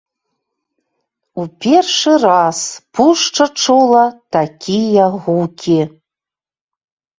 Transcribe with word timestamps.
У 1.43 1.45
першы 1.65 2.13
раз 2.23 2.63
пушча 3.01 3.45
чула 3.67 4.05
такія 4.39 5.05
гукі. 5.21 5.81